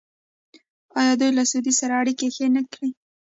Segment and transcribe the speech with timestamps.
[0.99, 2.89] آیا دوی له سعودي سره اړیکې ښې نه کړې؟